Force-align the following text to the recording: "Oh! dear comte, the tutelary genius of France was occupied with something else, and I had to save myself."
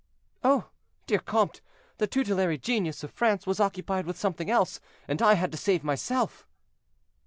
"Oh! 0.43 0.71
dear 1.05 1.19
comte, 1.19 1.61
the 1.99 2.07
tutelary 2.07 2.57
genius 2.57 3.03
of 3.03 3.11
France 3.11 3.45
was 3.45 3.59
occupied 3.59 4.07
with 4.07 4.17
something 4.17 4.49
else, 4.49 4.79
and 5.07 5.21
I 5.21 5.35
had 5.35 5.51
to 5.51 5.59
save 5.59 5.83
myself." 5.83 6.47